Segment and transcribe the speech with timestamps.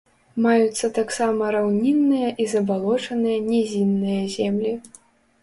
[0.43, 4.73] Маюцца таксама раўнінныя і забалочаныя нізінныя землі.